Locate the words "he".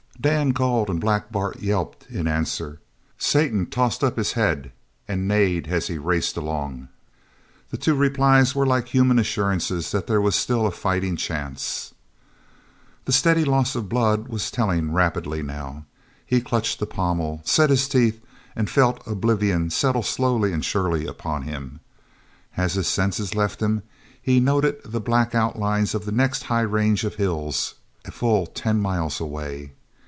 5.87-5.97, 16.23-16.39, 24.21-24.39